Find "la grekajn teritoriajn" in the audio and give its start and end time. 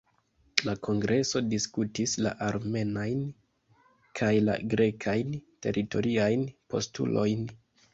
4.49-6.53